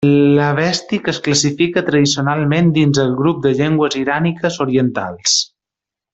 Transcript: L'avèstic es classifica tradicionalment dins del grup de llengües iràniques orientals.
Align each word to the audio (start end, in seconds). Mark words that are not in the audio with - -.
L'avèstic 0.35 1.09
es 1.11 1.19
classifica 1.27 1.83
tradicionalment 1.89 2.73
dins 2.79 3.01
del 3.01 3.13
grup 3.21 3.45
de 3.45 3.53
llengües 3.61 3.99
iràniques 4.01 4.59
orientals. 4.67 5.39